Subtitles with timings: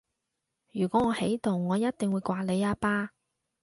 [0.71, 3.11] 如果我喺度我一定會摑你一巴